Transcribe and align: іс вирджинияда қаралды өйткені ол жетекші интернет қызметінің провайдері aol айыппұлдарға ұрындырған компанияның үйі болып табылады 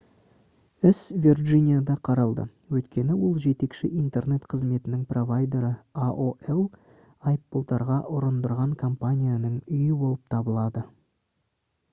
іс 0.91 0.99
вирджинияда 1.25 1.95
қаралды 2.07 2.45
өйткені 2.79 3.17
ол 3.27 3.35
жетекші 3.43 3.91
интернет 4.05 4.47
қызметінің 4.55 5.03
провайдері 5.13 5.71
aol 6.07 6.65
айыппұлдарға 7.33 8.01
ұрындырған 8.17 8.77
компанияның 8.87 9.63
үйі 9.77 10.01
болып 10.03 10.37
табылады 10.37 10.87